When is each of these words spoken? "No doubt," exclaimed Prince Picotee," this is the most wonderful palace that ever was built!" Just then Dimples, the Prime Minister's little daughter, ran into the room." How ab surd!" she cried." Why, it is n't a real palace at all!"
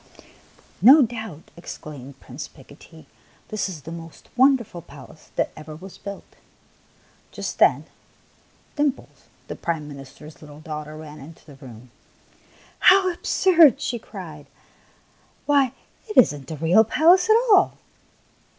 "No 0.91 1.03
doubt," 1.03 1.51
exclaimed 1.55 2.19
Prince 2.19 2.47
Picotee," 2.47 3.05
this 3.49 3.69
is 3.69 3.83
the 3.83 3.91
most 3.91 4.29
wonderful 4.35 4.81
palace 4.81 5.29
that 5.35 5.51
ever 5.55 5.75
was 5.75 5.99
built!" 5.99 6.37
Just 7.31 7.59
then 7.59 7.85
Dimples, 8.75 9.25
the 9.47 9.55
Prime 9.55 9.87
Minister's 9.87 10.41
little 10.41 10.59
daughter, 10.59 10.97
ran 10.97 11.19
into 11.19 11.45
the 11.45 11.63
room." 11.63 11.91
How 12.89 13.11
ab 13.13 13.27
surd!" 13.27 13.79
she 13.79 13.99
cried." 13.99 14.47
Why, 15.45 15.71
it 16.09 16.17
is 16.17 16.33
n't 16.33 16.49
a 16.49 16.55
real 16.55 16.83
palace 16.83 17.29
at 17.29 17.35
all!" 17.51 17.77